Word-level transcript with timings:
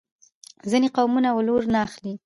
ځینې 0.71 0.87
قومونه 0.95 1.29
ولور 1.33 1.63
نه 1.73 1.79
اخلي. 1.85 2.13